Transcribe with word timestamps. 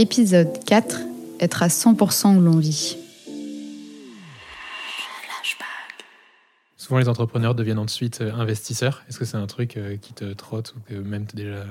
Épisode 0.00 0.64
4 0.64 1.00
Être 1.40 1.64
à 1.64 1.66
100% 1.66 2.36
où 2.36 2.40
l'on 2.40 2.58
vit. 2.58 2.96
Souvent, 6.76 7.00
les 7.00 7.08
entrepreneurs 7.08 7.56
deviennent 7.56 7.80
ensuite 7.80 8.20
euh, 8.20 8.32
investisseurs. 8.32 9.02
Est-ce 9.08 9.18
que 9.18 9.24
c'est 9.24 9.36
un 9.36 9.48
truc 9.48 9.76
euh, 9.76 9.96
qui 9.96 10.12
te 10.12 10.32
trotte 10.34 10.76
ou 10.76 10.80
que 10.88 10.94
même 10.94 11.26
tu 11.26 11.34
déjà. 11.34 11.64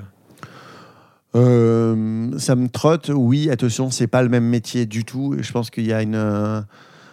Euh, 1.36 2.38
ça 2.38 2.54
me 2.54 2.68
trotte, 2.68 3.08
oui. 3.08 3.48
Attention, 3.48 3.90
c'est 3.90 4.06
pas 4.06 4.22
le 4.22 4.28
même 4.28 4.44
métier 4.44 4.84
du 4.84 5.06
tout. 5.06 5.34
Je 5.40 5.50
pense 5.50 5.70
qu'il 5.70 5.86
y 5.86 5.94
a 5.94 6.02
une. 6.02 6.14
euh, 6.14 6.60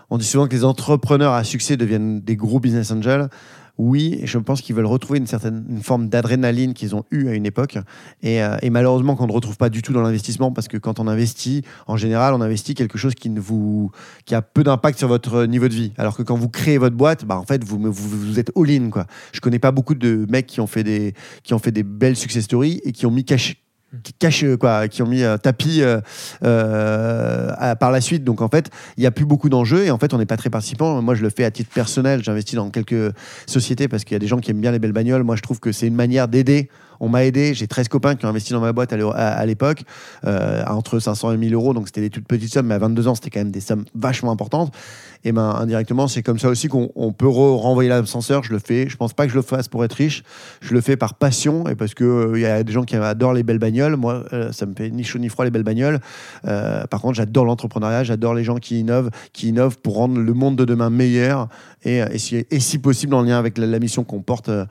on 0.10 0.18
dit 0.18 0.26
souvent 0.26 0.50
que 0.50 0.54
les 0.54 0.66
entrepreneurs 0.66 1.32
à 1.32 1.46
succès 1.46 1.78
deviennent 1.78 2.20
des 2.20 2.36
gros 2.36 2.60
business 2.60 2.92
angels. 2.92 3.30
Oui, 3.78 4.22
je 4.24 4.38
pense 4.38 4.62
qu'ils 4.62 4.76
veulent 4.76 4.86
retrouver 4.86 5.20
une 5.20 5.28
certaine 5.28 5.66
une 5.70 5.84
forme 5.84 6.08
d'adrénaline 6.08 6.74
qu'ils 6.74 6.96
ont 6.96 7.04
eue 7.12 7.28
à 7.28 7.34
une 7.34 7.46
époque. 7.46 7.78
Et, 8.22 8.42
euh, 8.42 8.58
et 8.62 8.70
malheureusement, 8.70 9.16
qu'on 9.16 9.28
ne 9.28 9.32
retrouve 9.32 9.58
pas 9.58 9.70
du 9.70 9.82
tout 9.82 9.92
dans 9.92 10.02
l'investissement, 10.02 10.52
parce 10.52 10.68
que 10.68 10.78
quand 10.78 11.00
on 11.00 11.08
investit, 11.08 11.64
en 11.88 11.98
général, 11.98 12.34
on 12.34 12.42
investit 12.42 12.74
quelque 12.74 12.98
chose 12.98 13.16
qui, 13.16 13.30
ne 13.30 13.40
vous, 13.40 13.92
qui 14.26 14.34
a 14.34 14.42
peu 14.42 14.64
d'impact 14.64 14.98
sur 14.98 15.08
votre 15.08 15.46
niveau 15.46 15.68
de 15.68 15.74
vie. 15.74 15.92
Alors 15.98 16.16
que 16.16 16.24
quand 16.24 16.36
vous 16.36 16.50
créez 16.50 16.78
votre 16.78 16.96
boîte, 16.96 17.26
bah, 17.26 17.38
en 17.38 17.46
fait, 17.46 17.64
vous, 17.64 17.80
vous, 17.92 18.40
êtes 18.40 18.52
all-in. 18.56 18.90
Je 19.34 19.42
connais 19.42 19.60
pas 19.60 19.72
beaucoup 19.72 19.96
de 19.96 20.26
mecs 20.30 20.48
qui 20.48 20.62
ont 20.62 20.68
fait 20.68 20.84
des, 20.84 21.14
qui 21.44 21.54
ont 21.54 21.60
fait 21.60 21.72
des 21.72 21.84
belles 21.84 22.16
success 22.16 22.46
stories 22.46 22.82
et 22.86 22.92
qui 22.92 23.06
ont 23.06 23.12
mis 23.12 23.26
cash, 23.26 23.58
qui 24.04 24.14
cache 24.14 24.46
quoi, 24.60 24.88
qui 24.88 25.02
ont 25.02 25.08
mis 25.08 25.24
euh, 25.24 25.38
tapis 25.38 25.82
euh, 25.82 26.00
euh, 26.44 27.76
par 27.76 27.92
la 27.92 28.02
suite. 28.02 28.24
Donc 28.24 28.42
en 28.42 28.50
fait, 28.50 28.70
il 28.98 29.04
y 29.04 29.08
a 29.08 29.12
plus 29.12 29.26
beaucoup 29.26 29.50
d'enjeux 29.50 29.86
et 29.86 29.92
en 29.92 29.98
fait, 29.98 30.14
on 30.14 30.18
n'est 30.18 30.26
pas 30.26 30.38
très 30.38 30.50
participant. 30.50 31.02
Moi, 31.02 31.16
je 31.16 31.24
le 31.24 31.30
fais 31.30 31.46
à 31.46 31.52
titre 31.52 31.72
personnel. 31.74 32.24
J'investis 32.24 32.56
dans 32.56 32.70
quelques 32.70 33.14
sociétés 33.46 33.88
parce 33.88 34.04
qu'il 34.04 34.14
y 34.14 34.18
a 34.18 34.20
des 34.20 34.28
gens 34.28 34.40
qui 34.40 34.52
aiment 34.52 34.62
bien 34.62 34.72
les 34.72 34.80
belles 34.80 34.92
bagnoles. 34.92 35.24
Moi, 35.24 35.36
je 35.36 35.42
trouve 35.42 35.60
que 35.60 35.72
c'est 35.72 35.88
une 35.88 35.96
manière 35.96 36.28
d'aider. 36.28 36.70
On 37.00 37.10
m'a 37.10 37.26
aidé. 37.26 37.54
J'ai 37.54 37.68
13 37.68 37.88
copains 37.88 38.16
qui 38.16 38.26
ont 38.26 38.30
investi 38.30 38.54
dans 38.54 38.60
ma 38.62 38.74
boîte 38.74 38.94
à 38.94 38.98
l'é- 38.98 39.04
à 39.14 39.34
à 39.36 39.46
l'époque, 39.46 39.84
euh, 40.26 40.64
entre 40.68 41.00
500 41.00 41.32
et 41.34 41.38
1000 41.38 41.54
euros. 41.54 41.74
Donc 41.74 41.88
c'était 41.88 42.02
des 42.02 42.10
toutes 42.10 42.28
petites 42.28 42.54
sommes, 42.54 42.68
mais 42.68 42.76
à 42.76 42.80
22 42.80 43.08
ans, 43.08 43.16
c'était 43.16 43.30
quand 43.30 43.40
même 43.40 43.52
des 43.52 43.60
sommes 43.62 43.86
vachement 43.96 44.32
importantes. 44.32 44.74
Et 45.24 45.32
ben 45.32 45.56
indirectement, 45.60 46.08
c'est 46.08 46.22
comme 46.22 46.38
ça 46.40 46.50
aussi 46.50 46.68
qu'on 46.68 46.92
on 46.96 47.12
peut 47.12 47.26
re- 47.26 47.58
renvoyer 47.60 47.90
l'ascenseur. 47.90 48.44
Je 48.44 48.54
le 48.54 48.60
fais. 48.60 48.88
Je 48.88 48.96
pense 48.98 49.14
pas 49.14 49.26
que 49.26 49.32
je 49.32 49.36
le 49.36 49.42
fasse 49.42 49.68
pour 49.68 49.84
être 49.84 49.94
riche. 49.94 50.24
Je 50.62 50.74
le 50.74 50.82
fais 50.82 50.98
par 50.98 51.16
passion 51.16 51.68
et 51.68 51.76
parce 51.76 51.94
que 51.96 52.04
euh, 52.04 52.32
il 52.36 52.42
y 52.42 52.46
a 52.46 52.64
des 52.64 52.72
gens 52.72 52.84
qui 52.84 52.96
adorent 52.96 53.34
les 53.34 53.44
belles 53.44 53.60
bagnoles. 53.60 53.96
Moi, 53.96 54.24
euh, 54.34 54.52
ça 54.52 54.66
me 54.66 54.74
fait 54.76 54.90
ni 54.92 55.04
chaud 55.04 55.20
ni 55.20 55.30
froid 55.30 55.44
les 55.46 55.52
belles 55.52 55.64
bagnoles. 55.64 56.00
Euh, 56.48 56.86
par 56.86 57.02
contre, 57.02 57.16
j'adore 57.16 57.46
l'entrepreneuriat. 57.46 58.04
J'adore 58.04 58.34
les 58.36 58.44
gens 58.44 58.58
qui 58.58 58.80
innovent, 58.80 59.10
qui 59.34 59.50
innovent 59.50 59.78
pour 59.80 59.96
rendre 59.96 60.20
le 60.20 60.34
monde 60.34 60.56
de 60.56 60.66
demain 60.66 60.90
meilleur 60.90 61.48
et, 61.84 62.02
euh, 62.02 62.08
si, 62.18 62.78
possible 62.80 63.14
en 63.14 63.22
lien 63.22 63.38
avec 63.38 63.58
la, 63.58 63.80
mission 63.80 64.04
qu'on 64.04 64.22
porte 64.22 64.50
euh, 64.50 64.66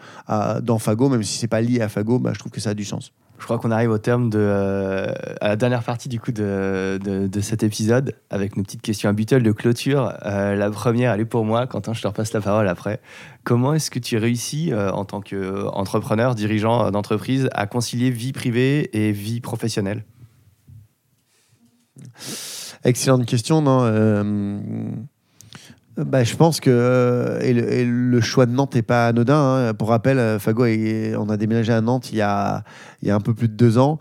dans 0.63 0.79
Fago, 0.79 1.09
même 1.09 1.23
si 1.23 1.39
c'est 1.39 1.49
pas 1.49 1.61
lié 1.61 1.81
à 1.81 1.89
Fago, 1.89 2.14
bah, 2.19 2.33
je 2.33 2.39
trouve 2.39 2.53
que 2.53 2.61
ça 2.61 2.71
a 2.71 2.75
du 2.75 2.85
sens. 2.85 3.13
Je 3.39 3.45
crois 3.45 3.59
qu'on 3.59 3.73
arrive 3.73 3.91
au 3.91 3.99
terme 3.99 4.31
de 4.31 4.39
euh, 4.39 5.13
à 5.41 5.49
la 5.49 5.57
dernière 5.57 5.83
partie 5.83 6.09
du 6.09 6.21
coup 6.21 6.31
de, 6.31 7.01
de, 7.03 7.27
de 7.27 7.41
cet 7.41 7.63
épisode 7.65 8.15
avec 8.31 8.57
nos 8.57 8.63
petites 8.63 8.81
questions 8.81 9.11
habituelles 9.11 9.43
de 9.43 9.53
clôture. 9.53 10.15
Euh, 10.25 10.55
la 10.55 10.71
première, 10.71 11.13
elle 11.13 11.21
est 11.21 11.25
pour 11.25 11.45
moi. 11.45 11.67
Quentin, 11.67 11.93
je 11.93 12.01
te 12.01 12.07
repasse 12.07 12.33
la 12.33 12.41
parole 12.41 12.69
après. 12.69 13.01
Comment 13.43 13.75
est-ce 13.75 13.91
que 13.91 13.99
tu 13.99 14.17
réussis 14.17 14.73
euh, 14.73 14.91
en 14.93 15.05
tant 15.05 15.21
qu'entrepreneur, 15.21 16.37
dirigeant 16.37 16.91
d'entreprise, 16.91 17.49
à 17.53 17.67
concilier 17.67 18.11
vie 18.11 18.33
privée 18.33 18.89
et 18.97 19.11
vie 19.11 19.41
professionnelle? 19.41 20.05
Excellente 22.85 23.27
question, 23.27 23.63
non 23.63 23.81
euh, 23.83 24.91
bah, 25.97 26.25
je 26.25 26.35
pense 26.35 26.61
que 26.61 26.71
euh, 26.71 27.85
le, 27.85 28.21
choix 28.21 28.47
de 28.47 28.53
Nantes 28.53 28.75
n'est 28.75 28.83
pas 28.83 29.09
anodin. 29.09 29.69
hein. 29.69 29.75
Pour 29.75 29.89
rappel, 29.89 30.19
euh, 30.19 30.39
Fago, 30.39 30.65
on 30.65 31.29
a 31.29 31.37
déménagé 31.37 31.73
à 31.73 31.81
Nantes 31.81 32.11
il 32.11 32.17
y 32.17 32.23
a, 32.23 32.65
il 33.03 33.09
y 33.09 33.11
a 33.11 33.15
un 33.15 33.21
peu 33.21 33.35
plus 33.35 33.49
de 33.49 33.55
deux 33.55 33.79
ans. 33.79 33.99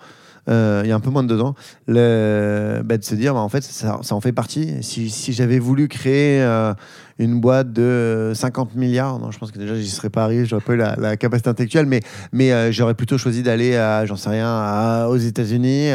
Euh, 0.49 0.81
il 0.83 0.89
y 0.89 0.91
a 0.91 0.95
un 0.95 0.99
peu 0.99 1.09
moins 1.09 1.23
de 1.23 1.29
deux 1.29 1.41
ans, 1.41 1.55
bah, 1.87 2.97
de 2.97 3.03
se 3.03 3.15
dire, 3.15 3.33
bah, 3.33 3.39
en 3.39 3.49
fait, 3.49 3.63
ça, 3.63 3.99
en 4.11 4.21
fait 4.21 4.31
partie. 4.31 4.83
Si, 4.83 5.33
j'avais 5.33 5.59
voulu 5.59 5.87
créer 5.87 6.41
euh, 6.41 6.73
une 7.17 7.39
boîte 7.39 7.71
de 7.71 7.81
euh, 7.81 8.33
50 8.33 8.75
milliards, 8.75 9.19
non, 9.19 9.31
je 9.31 9.39
pense 9.39 9.51
que 9.51 9.59
déjà, 9.59 9.75
j'y 9.75 9.89
serais 9.89 10.09
pas 10.09 10.23
arrivé, 10.23 10.45
j'aurais 10.45 10.63
pas 10.63 10.73
eu 10.73 10.77
la, 10.77 11.17
capacité 11.17 11.49
intellectuelle, 11.49 11.85
mais, 11.85 12.51
euh, 12.51 12.71
j'aurais 12.71 12.95
plutôt 12.95 13.17
choisi 13.17 13.43
d'aller, 13.43 13.75
à, 13.75 14.05
j'en 14.05 14.15
sais 14.15 14.29
rien, 14.29 15.05
aux 15.07 15.17
États-Unis. 15.17 15.89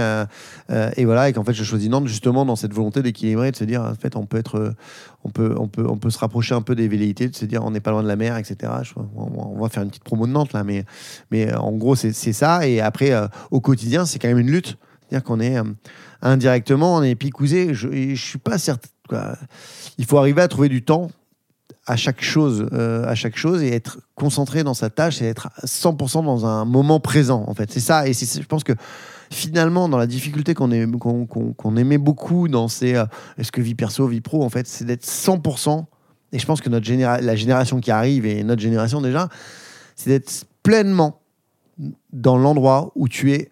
et 0.96 1.04
voilà, 1.04 1.28
et 1.28 1.32
qu'en 1.32 1.44
fait, 1.44 1.54
je 1.54 1.64
choisis 1.64 1.88
Nantes 1.88 2.08
justement 2.08 2.44
dans 2.44 2.56
cette 2.56 2.72
volonté 2.72 3.02
d'équilibrer, 3.02 3.50
de 3.50 3.56
se 3.56 3.64
dire, 3.64 3.82
en 3.82 3.94
fait, 3.94 4.16
on 4.16 4.26
peut 4.26 4.38
être, 4.38 4.74
on 5.24 5.30
peut, 5.30 5.54
on 5.58 5.68
peut, 5.68 5.86
on 5.88 5.96
peut 5.96 6.10
se 6.10 6.18
rapprocher 6.18 6.54
un 6.54 6.62
peu 6.62 6.74
des 6.74 6.88
velléités, 6.88 7.28
de 7.28 7.36
se 7.36 7.44
dire, 7.44 7.64
on 7.64 7.70
n'est 7.70 7.80
pas 7.80 7.90
loin 7.90 8.02
de 8.02 8.08
la 8.08 8.16
mer, 8.16 8.36
etc. 8.36 8.72
On, 9.16 9.60
va 9.60 9.68
faire 9.68 9.82
une 9.82 9.88
petite 9.90 10.04
promo 10.04 10.26
de 10.26 10.32
Nantes 10.32 10.52
là, 10.52 10.64
mais, 10.64 11.54
en 11.54 11.72
gros, 11.72 11.96
c'est 11.96 12.12
ça. 12.12 12.66
Et 12.66 12.80
après, 12.80 13.12
au 13.50 13.60
quotidien, 13.60 14.06
c'est 14.06 14.18
quand 14.18 14.28
même 14.28 14.37
une 14.38 14.50
lutte. 14.50 14.76
C'est-à-dire 15.08 15.24
qu'on 15.24 15.40
est 15.40 15.58
euh, 15.58 15.64
indirectement, 16.22 16.96
on 16.96 17.02
est 17.02 17.14
picousé. 17.14 17.74
Je, 17.74 17.88
je 18.14 18.22
suis 18.22 18.38
pas 18.38 18.58
certain. 18.58 18.88
Il 19.96 20.04
faut 20.04 20.18
arriver 20.18 20.42
à 20.42 20.48
trouver 20.48 20.68
du 20.68 20.82
temps 20.82 21.10
à 21.86 21.96
chaque 21.96 22.22
chose, 22.22 22.68
euh, 22.74 23.06
à 23.06 23.14
chaque 23.14 23.36
chose 23.38 23.62
et 23.62 23.72
être 23.72 24.00
concentré 24.14 24.62
dans 24.62 24.74
sa 24.74 24.90
tâche 24.90 25.22
et 25.22 25.26
être 25.26 25.48
100% 25.64 26.24
dans 26.24 26.44
un 26.44 26.66
moment 26.66 27.00
présent. 27.00 27.44
En 27.46 27.54
fait, 27.54 27.72
c'est 27.72 27.80
ça. 27.80 28.06
Et 28.06 28.12
je 28.12 28.42
pense 28.46 28.62
que 28.62 28.74
finalement, 29.30 29.88
dans 29.88 29.96
la 29.96 30.06
difficulté 30.06 30.52
qu'on 30.52 30.70
aimait 30.70 31.98
beaucoup 31.98 32.48
dans 32.48 32.68
ces 32.68 32.94
euh, 32.94 33.06
est-ce 33.38 33.50
que 33.50 33.62
vie 33.62 33.74
perso, 33.74 34.06
vie 34.06 34.20
pro, 34.20 34.44
en 34.44 34.50
fait, 34.50 34.66
c'est 34.66 34.84
d'être 34.84 35.06
100%. 35.06 35.86
Et 36.32 36.38
je 36.38 36.44
pense 36.44 36.60
que 36.60 36.68
notre 36.68 36.84
généra- 36.86 37.22
la 37.22 37.36
génération 37.36 37.80
qui 37.80 37.90
arrive 37.90 38.26
et 38.26 38.42
notre 38.44 38.60
génération 38.60 39.00
déjà, 39.00 39.30
c'est 39.96 40.10
d'être 40.10 40.44
pleinement 40.62 41.22
dans 42.12 42.36
l'endroit 42.36 42.92
où 42.96 43.08
tu 43.08 43.32
es 43.32 43.50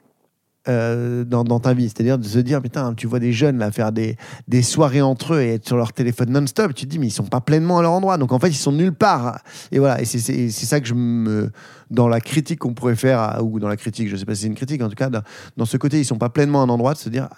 euh, 0.68 1.24
dans, 1.24 1.44
dans 1.44 1.60
ta 1.60 1.74
vie. 1.74 1.88
C'est-à-dire 1.88 2.18
de 2.18 2.24
se 2.24 2.38
dire, 2.38 2.60
putain, 2.62 2.94
tu 2.94 3.06
vois 3.06 3.18
des 3.18 3.32
jeunes 3.32 3.58
là, 3.58 3.70
faire 3.70 3.92
des, 3.92 4.16
des 4.48 4.62
soirées 4.62 5.02
entre 5.02 5.34
eux 5.34 5.40
et 5.42 5.54
être 5.54 5.66
sur 5.66 5.76
leur 5.76 5.92
téléphone 5.92 6.30
non-stop, 6.30 6.74
tu 6.74 6.84
te 6.86 6.90
dis, 6.90 6.98
mais 6.98 7.06
ils 7.06 7.10
sont 7.12 7.24
pas 7.24 7.40
pleinement 7.40 7.78
à 7.78 7.82
leur 7.82 7.92
endroit. 7.92 8.18
Donc 8.18 8.32
en 8.32 8.38
fait, 8.38 8.48
ils 8.48 8.54
sont 8.54 8.72
nulle 8.72 8.92
part. 8.94 9.40
Et 9.72 9.78
voilà, 9.78 10.00
et 10.00 10.04
c'est- 10.04 10.50
ça 10.50 10.80
que 10.80 10.86
je 10.86 10.94
me. 10.94 11.50
Dans 11.90 12.08
la 12.08 12.20
critique 12.20 12.58
qu'on 12.60 12.74
pourrait 12.74 12.96
faire, 12.96 13.38
ou 13.44 13.60
dans 13.60 13.68
la 13.68 13.76
critique, 13.76 14.08
je 14.08 14.16
sais 14.16 14.24
pas 14.24 14.34
si 14.34 14.42
c'est 14.42 14.46
une 14.48 14.56
critique, 14.56 14.82
en 14.82 14.88
tout 14.88 14.96
cas, 14.96 15.08
dans, 15.08 15.22
dans 15.56 15.64
ce 15.66 15.76
côté, 15.76 16.00
ils 16.00 16.04
sont 16.04 16.18
pas 16.18 16.30
pleinement 16.30 16.60
à 16.62 16.64
un 16.64 16.68
endroit, 16.68 16.94
de 16.94 16.98
se 16.98 17.08
dire, 17.08 17.28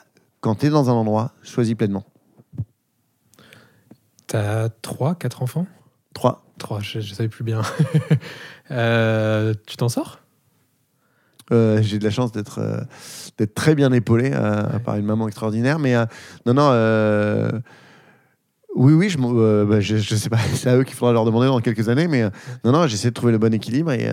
quand 0.40 0.54
tu 0.54 0.66
es 0.66 0.70
dans 0.70 0.88
un 0.88 0.94
endroit, 0.94 1.32
choisis 1.42 1.74
pleinement. 1.74 2.04
T'as 4.26 4.68
3, 4.68 5.14
4 5.16 5.42
enfants? 5.42 5.66
3. 6.14 6.44
3, 6.58 6.80
je, 6.80 7.00
je 7.00 7.14
savais 7.14 7.28
plus 7.28 7.44
bien. 7.44 7.62
Euh, 8.70 9.54
tu 9.66 9.78
t'en 9.78 9.88
sors? 9.88 10.20
Euh, 11.52 11.80
j'ai 11.82 11.98
de 11.98 12.04
la 12.04 12.10
chance 12.10 12.32
d'être 12.32 12.58
euh, 12.60 12.80
d'être 13.38 13.54
très 13.54 13.74
bien 13.74 13.92
épaulé 13.92 14.30
euh, 14.34 14.62
Ouais. 14.72 14.78
par 14.80 14.96
une 14.96 15.06
maman 15.06 15.26
extraordinaire. 15.28 15.78
Mais 15.78 15.94
non, 16.46 16.54
non. 16.54 16.70
oui, 18.74 18.92
oui, 18.92 19.08
je, 19.08 19.18
euh, 19.20 19.64
bah, 19.64 19.80
je, 19.80 19.96
je 19.96 20.14
sais 20.14 20.28
pas. 20.28 20.38
C'est 20.54 20.68
à 20.68 20.76
eux 20.76 20.84
qu'il 20.84 20.94
faudra 20.94 21.12
leur 21.12 21.24
demander 21.24 21.46
dans 21.46 21.58
quelques 21.60 21.88
années. 21.88 22.06
Mais 22.06 22.22
non, 22.64 22.72
non, 22.72 22.86
j'essaie 22.86 23.08
de 23.08 23.14
trouver 23.14 23.32
le 23.32 23.38
bon 23.38 23.52
équilibre 23.54 23.92
et, 23.92 24.08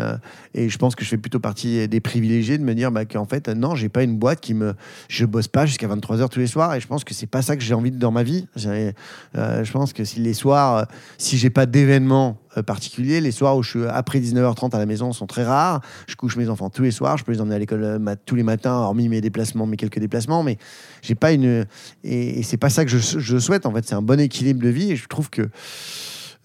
et 0.53 0.69
je 0.69 0.77
pense 0.77 0.95
que 0.95 1.03
je 1.03 1.09
fais 1.09 1.17
plutôt 1.17 1.39
partie 1.39 1.87
des 1.87 1.99
privilégiés 1.99 2.57
de 2.57 2.63
me 2.63 2.73
dire 2.73 2.91
bah, 2.91 3.05
qu'en 3.05 3.25
fait, 3.25 3.47
non, 3.49 3.75
j'ai 3.75 3.89
pas 3.89 4.03
une 4.03 4.17
boîte 4.17 4.39
qui 4.39 4.53
me. 4.53 4.73
Je 5.09 5.25
bosse 5.25 5.47
pas 5.47 5.65
jusqu'à 5.65 5.87
23h 5.87 6.29
tous 6.29 6.39
les 6.39 6.47
soirs 6.47 6.73
et 6.73 6.79
je 6.79 6.87
pense 6.87 7.03
que 7.03 7.13
c'est 7.13 7.27
pas 7.27 7.41
ça 7.41 7.55
que 7.57 7.63
j'ai 7.63 7.73
envie 7.73 7.91
de 7.91 7.99
dans 7.99 8.11
ma 8.11 8.23
vie. 8.23 8.47
Je 8.55 9.71
pense 9.71 9.93
que 9.93 10.03
si 10.03 10.19
les 10.19 10.33
soirs, 10.33 10.87
si 11.17 11.37
j'ai 11.37 11.49
pas 11.49 11.65
d'événement 11.65 12.37
euh, 12.37 12.44
particulier, 12.63 13.21
les 13.21 13.31
soirs 13.31 13.57
où 13.57 13.63
je 13.63 13.69
suis 13.69 13.85
après 13.85 14.19
19h30 14.19 14.75
à 14.75 14.79
la 14.79 14.85
maison 14.85 15.11
sont 15.11 15.27
très 15.27 15.43
rares. 15.43 15.81
Je 16.07 16.15
couche 16.15 16.37
mes 16.37 16.49
enfants 16.49 16.69
tous 16.69 16.83
les 16.83 16.91
soirs. 16.91 17.17
Je 17.17 17.23
peux 17.23 17.31
les 17.31 17.41
emmener 17.41 17.55
à 17.55 17.59
l'école 17.59 17.83
euh, 17.83 18.15
tous 18.25 18.35
les 18.35 18.43
matins, 18.43 18.73
hormis 18.73 19.09
mes 19.09 19.21
déplacements, 19.21 19.65
mes 19.65 19.77
quelques 19.77 19.99
déplacements. 19.99 20.43
Mais 20.43 20.57
j'ai 21.01 21.15
pas 21.15 21.31
une. 21.31 21.65
Et, 22.03 22.43
c'est 22.43 22.57
pas 22.57 22.69
ça 22.69 22.85
que 22.85 22.91
je, 22.91 23.37
souhaite. 23.39 23.65
En 23.65 23.73
fait, 23.73 23.85
c'est 23.85 23.95
un 23.95 24.01
bon 24.01 24.19
équilibre 24.19 24.61
de 24.61 24.69
vie. 24.69 24.91
Et 24.91 24.95
je 24.95 25.07
trouve 25.07 25.29
que 25.29 25.49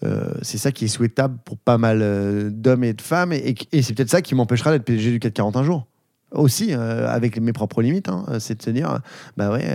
euh, 0.03 0.33
c'est 0.41 0.57
ça 0.57 0.71
qui 0.71 0.85
est 0.85 0.89
souhaitable 0.89 1.37
pour 1.45 1.57
pas 1.57 1.77
mal 1.77 1.99
euh, 2.01 2.49
d'hommes 2.49 2.83
et 2.83 2.93
de 2.93 3.01
femmes. 3.01 3.33
Et, 3.33 3.55
c'est 3.81 3.93
peut-être 3.93 4.09
ça 4.09 4.21
qui 4.21 4.35
m'empêchera 4.35 4.71
d'être 4.71 4.83
PDG 4.83 5.11
du 5.11 5.19
440 5.19 5.57
un 5.57 5.63
jour. 5.63 5.87
Aussi, 6.31 6.73
euh, 6.73 7.09
avec 7.09 7.39
mes 7.39 7.51
propres 7.51 7.81
limites. 7.81 8.07
hein. 8.07 8.25
c'est 8.39 8.57
de 8.57 8.63
se 8.63 8.69
dire, 8.69 8.99
bah 9.35 9.51
ouais. 9.51 9.65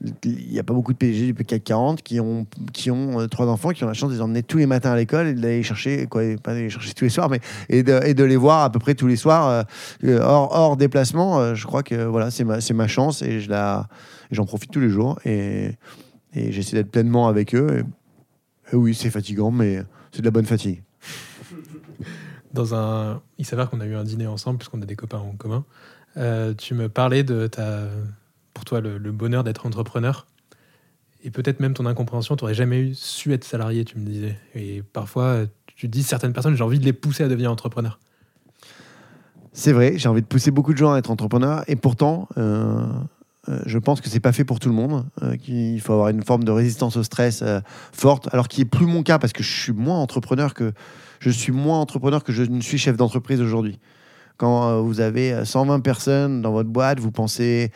Il 0.00 0.52
n'y 0.52 0.58
a 0.58 0.62
pas 0.62 0.74
beaucoup 0.74 0.92
de 0.92 0.98
PDG 0.98 1.32
du 1.32 1.44
CAC 1.44 1.64
40 1.64 2.02
qui 2.02 2.20
ont, 2.20 2.46
qui 2.72 2.90
ont 2.90 3.20
euh, 3.20 3.26
trois 3.26 3.46
enfants, 3.46 3.70
qui 3.70 3.82
ont 3.82 3.88
la 3.88 3.94
chance 3.94 4.10
de 4.10 4.14
les 4.14 4.20
emmener 4.20 4.44
tous 4.44 4.58
les 4.58 4.66
matins 4.66 4.92
à 4.92 4.96
l'école 4.96 5.26
et 5.26 5.34
d'aller 5.34 5.62
chercher, 5.64 6.06
quoi, 6.06 6.22
pas 6.42 6.54
d'aller 6.54 6.70
chercher 6.70 6.94
tous 6.94 7.04
les 7.04 7.10
soirs, 7.10 7.28
mais 7.28 7.40
et 7.68 7.82
de, 7.82 8.00
et 8.04 8.14
de 8.14 8.24
les 8.24 8.36
voir 8.36 8.62
à 8.62 8.70
peu 8.70 8.78
près 8.78 8.94
tous 8.94 9.08
les 9.08 9.16
soirs 9.16 9.48
euh, 9.48 9.62
euh, 10.04 10.20
hors, 10.20 10.54
hors 10.54 10.76
déplacement. 10.76 11.54
je 11.54 11.66
crois 11.66 11.82
que 11.82 12.04
voilà, 12.04 12.30
c'est 12.30 12.44
ma, 12.44 12.58
ma 12.74 12.88
chance 12.88 13.22
et 13.22 13.40
je 13.40 13.48
j'en 14.30 14.44
profite 14.44 14.70
tous 14.70 14.80
les 14.80 14.90
jours 14.90 15.18
et, 15.24 15.72
et 16.34 16.52
j'essaie 16.52 16.76
d'être 16.76 16.90
pleinement 16.90 17.26
avec 17.26 17.54
eux. 17.54 17.84
Et, 18.72 18.76
oui, 18.76 18.94
c'est 18.94 19.10
fatigant, 19.10 19.50
mais 19.50 19.82
c'est 20.12 20.20
de 20.20 20.26
la 20.26 20.30
bonne 20.30 20.44
fatigue. 20.44 20.82
dans 22.52 22.74
un... 22.74 23.22
Il 23.38 23.46
s'avère 23.46 23.70
qu'on 23.70 23.80
a 23.80 23.86
eu 23.86 23.94
un 23.94 24.04
dîner 24.04 24.26
ensemble, 24.26 24.58
puisqu'on 24.58 24.82
a 24.82 24.86
des 24.86 24.96
copains 24.96 25.18
en 25.18 25.32
commun. 25.32 25.64
Tu 26.58 26.74
me 26.74 26.88
parlais 26.88 27.24
de 27.24 27.46
ta... 27.46 27.88
pour 28.58 28.64
toi 28.64 28.80
le, 28.80 29.12
bonheur 29.12 29.44
d'être 29.44 29.66
entrepreneur. 29.66 30.26
Et 31.24 31.30
peut-être 31.30 31.60
même 31.60 31.74
ton 31.74 31.86
incompréhension, 31.86 32.36
tu 32.36 32.44
n'aurais 32.44 32.54
jamais 32.54 32.90
su 32.94 33.32
être 33.32 33.44
salarié, 33.44 33.84
tu 33.84 33.98
me 33.98 34.04
disais. 34.04 34.36
Et 34.54 34.82
parfois, 34.82 35.44
tu 35.66 35.88
dis 35.88 36.02
certaines 36.02 36.32
personnes, 36.32 36.56
j'ai 36.56 36.62
envie 36.62 36.78
de 36.78 36.84
les 36.84 36.92
pousser 36.92 37.24
à 37.24 37.28
devenir 37.28 37.50
entrepreneur. 37.50 37.98
C'est 39.52 39.72
vrai, 39.72 39.94
j'ai 39.96 40.08
envie 40.08 40.22
de 40.22 40.26
pousser 40.26 40.50
beaucoup 40.50 40.72
de 40.72 40.78
gens 40.78 40.92
à 40.92 40.98
être 40.98 41.10
entrepreneurs 41.10 41.64
et 41.66 41.76
pourtant, 41.76 42.28
euh, 42.36 42.86
Euh, 43.48 43.60
je 43.66 43.78
pense 43.78 44.00
que 44.00 44.08
c'est 44.08 44.20
pas 44.20 44.32
fait 44.32 44.44
pour 44.44 44.60
tout 44.60 44.68
le 44.68 44.74
monde, 44.74 45.04
euh, 45.22 45.36
qu'il 45.36 45.80
faut 45.80 45.92
avoir 45.92 46.08
une 46.08 46.22
forme 46.22 46.44
de 46.44 46.50
résistance 46.50 46.96
au 46.96 47.02
stress 47.02 47.42
euh, 47.42 47.60
forte, 47.92 48.28
alors 48.32 48.48
qui 48.48 48.62
est 48.62 48.66
plus 48.66 48.86
mon 48.86 49.02
cas 49.02 49.18
parce 49.18 49.32
que 49.32 49.42
je 49.42 49.50
suis 49.50 49.72
moins 49.72 49.98
entrepreneur 49.98 50.54
que 50.54 50.72
je 51.20 51.30
suis 51.30 51.52
moins 51.52 51.80
entrepreneur 51.80 52.22
que 52.22 52.32
je 52.32 52.42
ne 52.42 52.60
suis 52.60 52.78
chef 52.78 52.96
d'entreprise 52.96 53.40
aujourd'hui. 53.40 53.78
Quand 54.36 54.80
vous 54.82 55.00
avez 55.00 55.44
120 55.44 55.80
personnes 55.80 56.42
dans 56.42 56.52
votre 56.52 56.68
boîte, 56.68 57.00
vous 57.00 57.10
pensez 57.10 57.72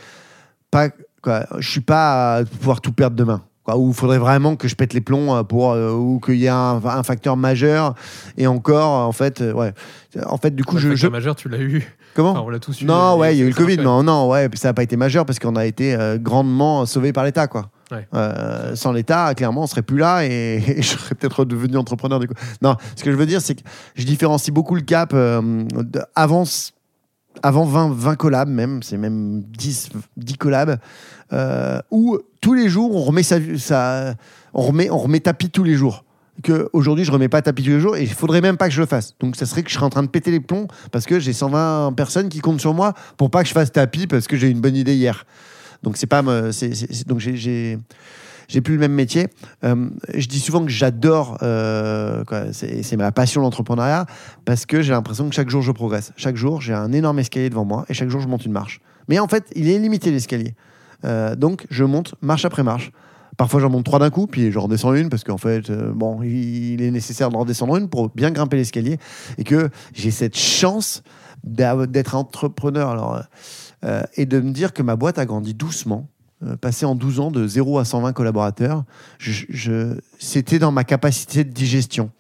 pas 0.73 0.89
quoi, 1.23 1.47
je 1.59 1.71
suis 1.71 1.81
pas 1.81 2.39
à 2.39 2.45
pouvoir 2.45 2.81
tout 2.81 2.91
perdre 2.93 3.15
demain. 3.17 3.43
Quoi, 3.65 3.77
où 3.79 3.91
il 3.91 3.95
faudrait 3.95 4.19
vraiment 4.19 4.57
que 4.57 4.67
je 4.67 4.75
pète 4.75 4.93
les 4.93 5.01
plombs 5.01 5.37
euh, 5.37 5.43
pour 5.45 5.71
euh, 5.71 5.93
ou 5.93 6.19
qu'il 6.19 6.35
y 6.35 6.47
ait 6.47 6.49
un, 6.49 6.81
un 6.85 7.03
facteur 7.05 7.37
majeur 7.37 7.95
et 8.37 8.49
encore 8.49 9.07
en 9.07 9.13
fait 9.13 9.41
euh, 9.41 9.53
ouais 9.53 9.73
en 10.27 10.37
fait 10.37 10.53
du 10.57 10.65
coup 10.65 10.75
Le 10.79 10.97
je, 10.97 11.07
majeur, 11.07 11.37
tu 11.37 11.49
l'as 11.49 11.61
eu. 11.61 11.87
comment 12.17 12.33
Enfin, 12.33 12.41
on 12.41 12.49
l'a 12.49 12.59
tous 12.59 12.81
eu. 12.83 12.87
non, 12.87 13.17
ouais, 13.19 13.37
il 13.37 13.39
y 13.39 13.43
a 13.43 13.45
eu 13.45 13.51
le 13.51 13.55
Covid. 13.55 13.75
chouette. 13.77 13.85
Non, 13.87 14.03
non, 14.03 14.29
ouais, 14.29 14.49
ça 14.55 14.69
n'a 14.71 14.75
pas 14.75 14.83
été 14.83 14.97
majeur 14.97 15.25
parce 15.25 15.39
qu'on 15.39 15.55
a 15.55 15.65
été 15.65 15.95
euh, 15.95 16.19
grandement 16.19 16.87
sauvé 16.87 17.13
par 17.13 17.23
l'État, 17.23 17.47
quoi. 17.47 17.71
Ouais. 17.93 18.09
Sans 18.75 18.91
l'État, 18.91 19.33
clairement, 19.37 19.63
on 19.63 19.67
serait 19.69 19.83
plus 19.83 19.99
là 19.99 20.25
et, 20.25 20.57
et 20.67 20.83
je 20.83 20.89
serais 20.97 21.15
peut-être 21.15 21.41
redevenu 21.41 21.77
entrepreneur 21.77 22.19
du 22.19 22.27
coup. 22.27 22.35
Non, 22.63 22.75
ce 22.97 23.05
que 23.05 23.13
je 23.13 23.17
veux 23.17 23.27
dire, 23.27 23.41
c'est 23.41 23.55
que 23.55 23.63
je 23.95 24.05
différencie 24.05 24.53
beaucoup 24.53 24.75
le 24.75 24.81
cap 24.81 25.13
de- 25.15 26.03
avant, 27.43 27.63
avant 27.63 27.89
20, 27.89 27.95
20 27.95 28.17
collabs, 28.17 28.49
même, 28.49 28.83
c'est 28.83 28.97
même 28.97 29.43
10, 29.43 29.91
10 30.17 30.37
collabs, 30.39 30.79
euh, 31.33 31.81
où 31.91 32.19
tous 32.41 32.55
les 32.55 32.69
jours, 32.69 32.95
on 32.95 33.03
remet, 33.03 33.23
sa, 33.23 34.15
on 34.55 34.63
remet, 34.63 34.91
on 34.91 34.99
remet 34.99 35.21
tapis 35.21 35.51
tous 35.51 35.65
les 35.65 35.75
jours. 35.75 36.05
Aujourd'hui, 36.73 37.05
je 37.05 37.13
remets 37.13 37.29
pas 37.29 37.41
tapis 37.43 37.63
tous 37.63 37.71
les 37.71 37.81
jours 37.81 37.97
et 37.97 38.03
il 38.03 38.09
faudrait 38.13 38.41
même 38.41 38.57
pas 38.57 38.67
que 38.69 38.75
je 38.75 38.81
le 38.81 38.87
fasse. 38.87 39.15
Donc, 39.21 39.37
ça 39.37 39.47
serait 39.47 39.63
que 39.63 39.69
je 39.71 39.75
serais 39.75 39.85
en 39.87 39.91
train 39.91 40.03
de 40.03 40.09
péter 40.09 40.31
les 40.31 40.41
plombs 40.41 40.67
parce 40.91 41.05
que 41.07 41.21
j'ai 41.21 41.33
120 41.33 41.93
personnes 41.97 42.29
qui 42.29 42.41
comptent 42.41 42.61
sur 42.61 42.75
moi 42.75 42.95
pour 43.17 43.31
pas 43.31 43.43
que 43.43 43.49
je 43.49 43.53
fasse 43.55 43.71
tapis 43.71 44.07
parce 44.07 44.27
que 44.27 44.37
j'ai 44.37 44.49
eu 44.49 44.51
une 44.51 44.61
bonne 44.61 44.75
idée 44.75 44.95
hier. 44.95 45.25
Donc, 45.83 45.97
c'est 45.97 46.07
pas. 46.07 46.23
c'est- 46.53 47.07
donc, 47.07 47.19
j'ai. 47.21 47.79
J'ai 48.53 48.61
plus 48.61 48.75
le 48.75 48.81
même 48.81 48.93
métier. 48.93 49.29
Euh, 49.65 49.89
je 50.13 50.27
dis 50.29 50.39
souvent 50.39 50.63
que 50.63 50.71
j'adore, 50.71 51.39
euh, 51.43 52.23
c'est 52.53 52.97
ma 52.97 53.11
passion 53.11 53.41
l'entrepreneuriat, 53.41 54.05
parce 54.45 54.67
que 54.67 54.83
j'ai 54.83 54.93
l'impression 54.93 55.27
que 55.27 55.35
chaque 55.35 55.49
jour 55.49 55.63
je 55.63 55.73
progresse. 55.73 56.13
Chaque 56.17 56.37
jour, 56.37 56.61
j'ai 56.61 56.75
un 56.75 56.93
énorme 56.93 57.19
escalier 57.19 57.49
devant 57.49 57.65
moi 57.65 57.87
et 57.89 57.95
chaque 57.95 58.11
jour 58.11 58.21
je 58.21 58.29
monte 58.29 58.45
une 58.45 58.53
marche. 58.53 58.83
Mais 59.09 59.19
en 59.19 59.27
fait, 59.27 59.51
il 59.57 59.71
est 59.71 59.79
limité 59.79 60.11
l'escalier. 60.11 60.55
Euh, 61.07 61.35
donc, 61.35 61.67
je 61.71 61.83
monte 61.83 62.15
marche 62.21 62.45
après 62.45 62.63
marche. 62.63 62.93
Parfois, 63.39 63.59
j'en 63.59 63.71
monte 63.71 63.87
trois 63.87 63.99
d'un 63.99 64.11
coup, 64.11 64.27
puis 64.27 64.53
j'en 64.53 64.65
redescends 64.65 64.93
une, 64.93 65.09
parce 65.09 65.25
qu'en 65.25 65.39
fait, 65.39 65.73
bon, 65.73 66.23
il, 66.23 66.83
est 66.83 66.91
nécessaire 66.91 67.31
d'en 67.31 67.39
redescendre 67.41 67.75
une 67.79 67.89
pour 67.89 68.11
bien 68.11 68.31
grimper 68.33 68.59
l'escalier. 68.59 68.99
Et 69.39 69.45
que 69.45 69.71
j'ai 69.95 70.11
cette 70.11 70.37
chance 70.37 71.03
d'être 71.43 72.15
entrepreneur 72.15 72.91
alors, 72.91 73.23
et 74.15 74.27
de 74.27 74.41
me 74.41 74.51
dire 74.51 74.75
que 74.75 74.83
ma 74.83 74.97
boîte 74.97 75.19
a 75.19 75.25
grandi 75.25 75.55
doucement. 75.55 76.07
Euh, 76.45 76.57
passé 76.57 76.87
en 76.87 76.95
12 76.95 77.21
ans 77.21 77.31
de 77.31 77.47
0 77.47 77.79
à 77.79 77.85
120 77.85 78.13
collaborateurs, 78.13 78.85
c'était 80.19 80.59
dans 80.59 80.73
ma 80.73 80.85
capacité 80.85 81.45
de 81.45 81.51
digestion. 81.51 82.11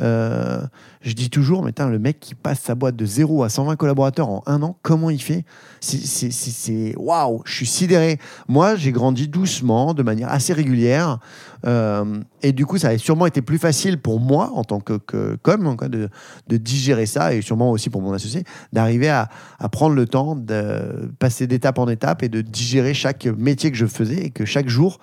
Euh, 0.00 0.62
je 1.02 1.12
dis 1.12 1.30
toujours, 1.30 1.62
mais 1.62 1.72
le 1.78 1.98
mec 1.98 2.20
qui 2.20 2.34
passe 2.34 2.60
sa 2.60 2.74
boîte 2.74 2.96
de 2.96 3.06
0 3.06 3.42
à 3.42 3.48
120 3.48 3.76
collaborateurs 3.76 4.28
en 4.28 4.42
un 4.46 4.62
an, 4.62 4.76
comment 4.82 5.08
il 5.10 5.20
fait 5.20 5.44
C'est- 5.80 6.94
waouh, 6.96 7.42
je 7.46 7.54
suis 7.54 7.66
sidéré. 7.66 8.18
Moi, 8.48 8.76
j'ai 8.76 8.92
grandi 8.92 9.28
doucement, 9.28 9.94
de 9.94 10.02
manière 10.02 10.30
assez 10.30 10.52
régulière, 10.52 11.18
euh, 11.66 12.20
et 12.42 12.52
du 12.52 12.66
coup, 12.66 12.78
ça 12.78 12.88
a 12.88 12.98
sûrement 12.98 13.26
été 13.26 13.40
plus 13.40 13.58
facile 13.58 13.98
pour 13.98 14.20
moi 14.20 14.50
en 14.54 14.64
tant 14.64 14.80
que, 14.80 14.98
com 15.42 15.76
de, 15.88 16.56
digérer 16.56 17.06
ça, 17.06 17.34
et 17.34 17.40
sûrement 17.40 17.70
aussi 17.70 17.88
pour 17.88 18.02
mon 18.02 18.12
associé, 18.12 18.44
d'arriver 18.72 19.08
à, 19.08 19.28
prendre 19.72 19.94
le 19.94 20.06
temps 20.06 20.34
de 20.34 21.10
passer 21.18 21.46
d'étape 21.46 21.78
en 21.78 21.88
étape 21.88 22.22
et 22.22 22.28
de 22.28 22.40
digérer 22.40 22.94
chaque 22.94 23.26
métier 23.26 23.70
que 23.70 23.76
je 23.76 23.86
faisais, 23.86 24.26
et 24.26 24.30
que 24.30 24.44
chaque 24.44 24.68
jour, 24.68 24.98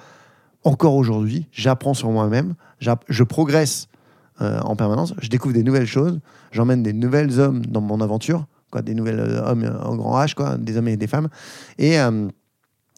encore 0.63 0.95
aujourd'hui, 0.95 1.47
j'apprends 1.51 1.93
sur 1.93 2.11
moi-même, 2.11 2.55
je 2.79 3.23
progresse 3.23 3.87
euh, 4.41 4.59
en 4.59 4.75
permanence. 4.75 5.13
Je 5.19 5.29
découvre 5.29 5.53
des 5.53 5.63
nouvelles 5.63 5.87
choses. 5.87 6.19
J'emmène 6.51 6.83
des 6.83 6.93
nouvelles 6.93 7.39
hommes 7.39 7.65
dans 7.65 7.81
mon 7.81 8.01
aventure, 8.01 8.45
quoi, 8.71 8.81
des 8.81 8.93
nouvelles 8.93 9.19
euh, 9.19 9.41
hommes 9.43 9.63
euh, 9.63 9.81
en 9.81 9.95
grand 9.95 10.19
H, 10.23 10.35
quoi, 10.35 10.57
des 10.57 10.77
hommes 10.77 10.87
et 10.87 10.97
des 10.97 11.07
femmes. 11.07 11.29
Et, 11.77 11.95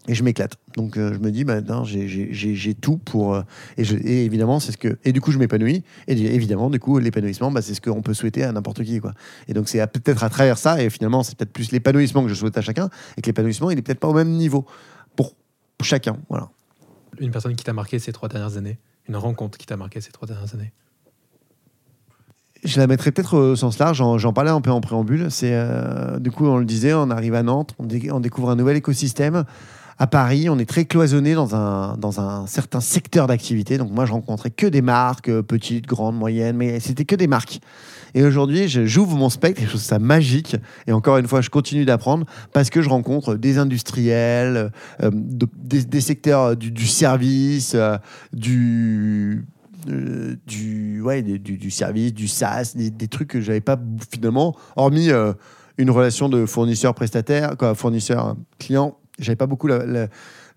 et 0.08 0.16
je 0.16 0.24
m'éclate. 0.24 0.56
Donc 0.76 0.96
je 0.96 1.18
me 1.20 1.30
dis, 1.32 1.44
bah, 1.44 1.62
j'ai- 1.84 2.74
tout 2.74 2.98
pour. 2.98 3.42
et, 3.78 4.26
évidemment, 4.26 4.60
c'est 4.60 4.72
ce 4.72 4.78
que. 4.78 4.98
Et 5.04 5.12
du 5.12 5.22
coup, 5.22 5.32
je 5.32 5.38
m'épanouis. 5.38 5.84
Et 6.08 6.14
évidemment, 6.14 6.70
du 6.70 6.80
coup, 6.80 6.98
l'épanouissement, 7.00 7.52
bah, 7.52 7.62
c'est 7.62 7.74
ce 7.74 7.82
qu'on 7.82 8.02
peut 8.02 8.14
souhaiter 8.14 8.44
à 8.44 8.52
n'importe 8.52 8.84
qui. 8.84 9.00
Quoi. 9.00 9.14
Et 9.48 9.54
donc, 9.54 9.70
c'est 9.70 9.86
peut-être 9.88 10.24
à 10.24 10.30
travers 10.30 10.58
ça. 10.58 10.82
Et 10.82 10.90
finalement, 10.90 11.24
c'est 11.24 11.38
peut-être 11.38 11.54
plus 11.54 11.72
l'épanouissement 11.72 12.24
que 12.24 12.30
je 12.30 12.34
souhaite 12.34 12.58
à 12.58 12.62
chacun. 12.62 12.90
Et 13.18 13.22
que 13.22 13.28
l'épanouissement, 13.28 13.70
il 13.72 13.78
est 13.78 13.82
peut-être 13.82 14.00
pas 14.00 14.08
au 14.08 14.14
même 14.14 14.32
niveau 14.32 14.66
pour 15.16 15.36
chacun. 15.82 16.18
Voilà. 16.30 16.50
Une 17.20 17.32
personne 17.32 17.56
qui 17.56 17.64
t'a 17.64 17.74
marqué 17.74 18.00
ces 18.00 18.12
trois 18.12 18.30
dernières 18.30 18.58
années. 18.58 18.78
Une 19.08 19.16
rencontre 19.18 19.58
qui 19.58 19.66
t'a 19.66 19.78
marqué 19.78 20.02
ces 20.02 20.12
trois 20.12 20.28
dernières 20.28 20.54
années. 20.54 20.72
Je 22.64 22.80
la 22.80 22.88
mettrais 22.88 23.12
peut-être 23.12 23.38
au 23.38 23.56
sens 23.56 23.80
large, 23.80 24.04
j'en 24.18 24.34
parlais 24.34 24.52
un 24.52 24.60
peu 24.62 24.72
en 24.72 24.82
préambule. 24.82 25.30
Euh, 25.44 26.20
Du 26.20 26.30
coup, 26.32 26.46
on 26.46 26.58
le 26.58 26.66
disait, 26.66 26.94
on 26.94 27.10
arrive 27.10 27.34
à 27.36 27.44
Nantes, 27.44 27.74
on, 27.80 27.86
dé- 27.86 28.12
on 28.12 28.20
découvre 28.20 28.50
un 28.50 28.56
nouvel 28.56 28.76
écosystème. 28.76 29.46
À 30.02 30.08
Paris, 30.08 30.50
on 30.50 30.58
est 30.60 30.66
très 30.66 30.86
cloisonné 30.86 31.34
dans 31.36 31.56
un, 31.56 31.98
dans 31.98 32.22
un 32.22 32.48
certain 32.48 32.80
secteur 32.80 33.28
d'activité. 33.28 33.78
Donc 33.78 33.92
moi, 33.92 34.06
je 34.06 34.12
rencontrais 34.14 34.50
que 34.50 34.66
des 34.66 34.82
marques, 34.82 35.30
euh, 35.30 35.42
petites, 35.42 35.88
grandes, 35.88 36.18
moyennes, 36.18 36.56
mais 36.58 36.80
c'était 36.80 37.04
que 37.06 37.16
des 37.16 37.28
marques. 37.28 37.60
Et 38.16 38.24
aujourd'hui, 38.24 38.68
j'ouvre 38.68 39.16
mon 39.18 39.30
spectre 39.30 39.62
je 39.62 39.68
trouve 39.68 39.82
ça 39.82 40.00
magique. 40.00 40.56
Et 40.88 40.92
encore 40.94 41.18
une 41.18 41.28
fois, 41.28 41.42
je 41.42 41.50
continue 41.50 41.86
d'apprendre 41.86 42.26
parce 42.54 42.70
que 42.70 42.82
je 42.82 42.90
rencontre 42.90 43.36
des 43.36 43.58
industriels, 43.58 44.72
euh, 45.04 45.12
de- 45.14 45.48
des, 45.56 46.02
secteurs 46.02 46.56
du, 46.56 46.88
service, 46.88 47.76
du, 48.34 49.46
euh, 49.88 50.36
du, 50.46 51.02
ouais, 51.02 51.22
du, 51.22 51.40
du 51.40 51.72
service, 51.72 52.14
du 52.14 52.28
SaaS, 52.28 52.74
des, 52.76 53.08
trucs 53.08 53.30
que 53.30 53.42
j'avais 53.42 53.62
pas 53.62 53.80
finalement, 54.12 54.56
hormis 54.76 55.10
euh, 55.10 55.34
une 55.78 55.90
relation 55.90 56.30
de 56.30 56.46
fournisseur-prestataire, 56.46 57.56
fournisseur-client. 57.76 58.98
J'avais 59.20 59.36
pas 59.36 59.48
beaucoup 59.48 59.68
la- 59.68 60.08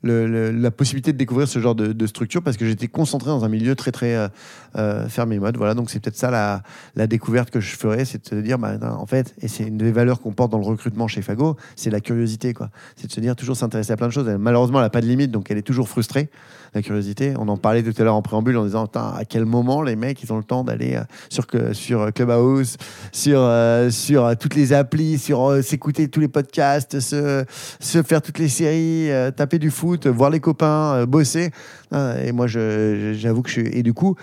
la 0.04 0.70
possibilité 0.70 1.12
de 1.12 1.18
découvrir 1.18 1.46
ce 1.48 1.58
genre 1.58 1.74
de, 1.74 2.06
structure 2.06 2.42
parce 2.42 2.56
que 2.56 2.66
j'étais 2.66 2.88
concentré 2.88 3.30
dans 3.30 3.44
un 3.44 3.48
milieu 3.48 3.74
très 3.74 3.92
très 3.92 4.16
euh, 4.16 4.28
euh, 4.76 5.08
fermé 5.08 5.38
mode. 5.38 5.56
Voilà, 5.56 5.74
donc 5.74 5.90
c'est 5.90 6.00
peut-être 6.00 6.16
ça 6.16 6.30
la, 6.30 7.06
découverte 7.06 7.50
que 7.50 7.60
je 7.60 7.76
ferais, 7.76 8.04
c'est 8.04 8.22
de 8.22 8.28
se 8.28 8.34
dire, 8.34 8.58
bah, 8.58 8.76
en 8.98 9.06
fait, 9.06 9.34
et 9.40 9.48
c'est 9.48 9.64
une 9.64 9.78
des 9.78 9.92
valeurs 9.92 10.20
qu'on 10.20 10.32
porte 10.32 10.50
dans 10.50 10.58
le 10.58 10.64
recrutement 10.64 11.08
chez 11.08 11.22
Fago, 11.22 11.56
c'est 11.76 11.90
la 11.90 12.00
curiosité, 12.00 12.54
quoi. 12.54 12.70
C'est 12.96 13.06
de 13.06 13.12
se 13.12 13.20
dire 13.20 13.36
toujours 13.36 13.56
s'intéresser 13.56 13.92
à 13.92 13.96
plein 13.96 14.08
de 14.08 14.12
choses. 14.12 14.28
Malheureusement, 14.38 14.78
elle 14.78 14.86
n'a 14.86 14.90
pas 14.90 15.00
de 15.00 15.06
limite, 15.06 15.30
donc 15.30 15.50
elle 15.50 15.58
est 15.58 15.62
toujours 15.62 15.88
frustrée. 15.88 16.30
La 16.74 16.82
curiosité, 16.82 17.34
on 17.38 17.48
en 17.48 17.58
parlait 17.58 17.82
tout 17.82 17.92
à 18.00 18.04
l'heure 18.04 18.14
en 18.14 18.22
préambule 18.22 18.56
en 18.56 18.64
disant, 18.64 18.86
à 18.94 19.24
quel 19.28 19.44
moment 19.44 19.82
les 19.82 19.94
mecs 19.94 20.22
ils 20.22 20.32
ont 20.32 20.38
le 20.38 20.44
temps 20.44 20.64
d'aller 20.64 20.94
euh, 20.94 21.02
sur 21.28 21.46
sur 21.72 22.12
Clubhouse, 22.12 22.76
sur 23.12 23.48
sur 23.90 24.36
toutes 24.38 24.54
les 24.54 24.72
applis, 24.72 25.18
sur 25.18 25.62
s'écouter 25.62 26.08
tous 26.08 26.20
les 26.20 26.28
podcasts, 26.28 26.98
se 27.00 27.44
se 27.78 28.02
faire 28.02 28.22
toutes 28.22 28.38
les 28.38 28.48
séries, 28.48 29.10
taper 29.36 29.58
du 29.58 29.70
foot, 29.70 29.91
voir 30.08 30.30
les 30.30 30.40
copains, 30.40 30.94
euh, 30.94 31.06
bosser. 31.06 31.50
Ah, 31.90 32.14
et 32.22 32.32
moi, 32.32 32.46
j'avoue 32.46 33.42
que 33.42 33.48
je 33.48 33.60
suis. 33.60 33.78
Et 33.78 33.82
du 33.82 33.92
coup, 33.92 34.16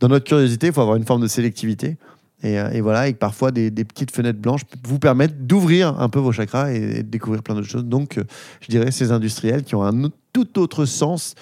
dans 0.00 0.08
notre 0.08 0.24
curiosité, 0.24 0.68
il 0.68 0.72
faut 0.72 0.80
avoir 0.80 0.96
une 0.96 1.04
forme 1.04 1.22
de 1.22 1.28
sélectivité. 1.28 1.96
Et, 2.42 2.60
euh, 2.60 2.80
voilà, 2.82 3.08
et 3.08 3.14
parfois 3.14 3.50
des, 3.50 3.70
petites 3.70 4.10
fenêtres 4.10 4.38
blanches 4.38 4.62
vous 4.84 4.98
permettent 4.98 5.46
d'ouvrir 5.46 5.98
un 5.98 6.08
peu 6.08 6.18
vos 6.18 6.32
chakras 6.32 6.70
et, 6.70 7.02
de 7.02 7.08
découvrir 7.08 7.42
plein 7.42 7.54
d'autres 7.54 7.68
choses. 7.68 7.84
Donc, 7.84 8.18
euh, 8.18 8.24
je 8.60 8.68
dirais 8.68 8.90
ces 8.90 9.10
industriels 9.10 9.64
qui 9.64 9.74
ont 9.74 9.82
un 9.82 10.10
tout 10.32 10.58
autre 10.58 10.84
sens 10.84 11.34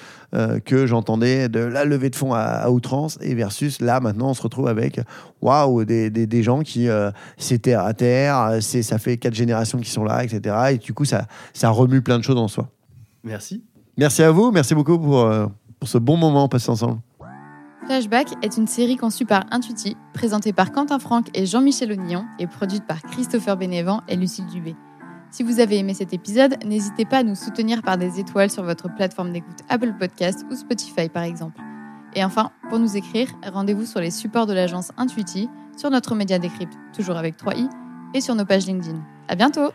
que 0.64 0.86
j'entendais 0.86 1.48
de 1.48 1.60
la 1.60 1.84
levée 1.84 2.10
de 2.10 2.16
fonds 2.16 2.32
à, 2.34 2.68
outrance 2.68 3.18
et 3.20 3.36
versus 3.36 3.80
là 3.80 4.00
maintenant 4.00 4.30
on 4.30 4.34
se 4.34 4.42
retrouve 4.42 4.66
avec 4.66 5.00
waouh 5.40 5.84
des, 5.84 6.10
des, 6.10 6.42
gens 6.42 6.62
qui 6.62 6.88
euh, 6.88 7.12
c'est 7.36 7.60
terre 7.60 7.84
à 7.84 7.94
terre, 7.94 8.58
ça 8.60 8.98
fait 8.98 9.16
quatre 9.16 9.34
générations 9.34 9.78
qui 9.78 9.90
sont 9.90 10.02
là, 10.02 10.24
etc. 10.24 10.56
Et 10.72 10.78
du 10.78 10.92
coup 10.92 11.04
ça 11.04 11.26
remue 11.62 12.02
plein 12.02 12.18
de 12.18 12.24
choses 12.24 12.38
en 12.38 12.48
soi. 12.48 12.68
Merci. 13.22 13.62
Merci 13.96 14.22
à 14.22 14.30
vous, 14.30 14.50
merci 14.50 14.74
beaucoup 14.74 14.98
pour 14.98 15.20
euh, 15.20 15.46
pour 15.78 15.88
ce 15.88 15.98
bon 15.98 16.16
moment 16.16 16.48
passé 16.48 16.70
ensemble. 16.70 17.00
Flashback 17.86 18.28
est 18.42 18.56
une 18.56 18.66
série 18.66 18.96
conçue 18.96 19.26
par 19.26 19.44
Intuiti, 19.50 19.96
présentée 20.14 20.54
par 20.54 20.72
Quentin 20.72 20.98
Franck 20.98 21.26
et 21.34 21.44
Jean-Michel 21.44 21.92
Ognillon 21.92 22.24
et 22.38 22.46
produite 22.46 22.86
par 22.86 23.02
Christopher 23.02 23.58
Bénévent 23.58 24.00
et 24.08 24.16
Lucille 24.16 24.46
Dubé. 24.46 24.74
Si 25.30 25.42
vous 25.42 25.60
avez 25.60 25.78
aimé 25.78 25.92
cet 25.92 26.14
épisode, 26.14 26.56
n'hésitez 26.64 27.04
pas 27.04 27.18
à 27.18 27.22
nous 27.22 27.34
soutenir 27.34 27.82
par 27.82 27.98
des 27.98 28.18
étoiles 28.18 28.50
sur 28.50 28.62
votre 28.62 28.88
plateforme 28.94 29.32
d'écoute 29.32 29.58
Apple 29.68 29.92
Podcast 29.98 30.46
ou 30.50 30.54
Spotify 30.54 31.08
par 31.08 31.24
exemple. 31.24 31.60
Et 32.14 32.24
enfin, 32.24 32.52
pour 32.70 32.78
nous 32.78 32.96
écrire, 32.96 33.28
rendez-vous 33.52 33.84
sur 33.84 34.00
les 34.00 34.10
supports 34.10 34.46
de 34.46 34.54
l'agence 34.54 34.90
Intuiti, 34.96 35.50
sur 35.76 35.90
notre 35.90 36.14
média 36.14 36.38
décrypte, 36.38 36.74
toujours 36.94 37.16
avec 37.16 37.36
3i, 37.36 37.68
et 38.14 38.20
sur 38.20 38.34
nos 38.34 38.44
pages 38.44 38.66
LinkedIn. 38.66 38.98
À 39.28 39.34
bientôt! 39.34 39.72